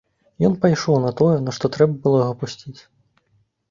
[0.47, 2.79] Ён пайшоў на тое, на што трэба было яго пусціць.